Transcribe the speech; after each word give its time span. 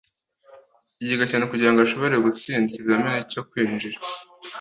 yiga 1.05 1.25
cyane 1.29 1.43
kugirango 1.51 1.79
ashobore 1.81 2.13
gutsinda 2.25 2.65
ikizamini 2.69 3.29
cyo 3.31 3.41
kwinjira 3.49 3.97